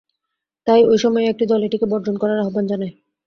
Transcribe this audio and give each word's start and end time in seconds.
তাই 0.67 0.81
ওই 0.83 0.97
সময় 0.97 1.25
একটি 1.27 1.45
দল 1.47 1.61
এটিকে 1.63 1.85
বর্জন 1.91 2.15
করার 2.21 2.43
আহ্বান 2.43 2.65
জানায়। 2.67 2.93